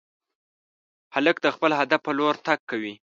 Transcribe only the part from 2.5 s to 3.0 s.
کوي.